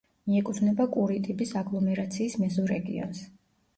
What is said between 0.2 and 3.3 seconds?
მიეკუთვნება კურიტიბის აგლომერაციის მეზორეგიონს.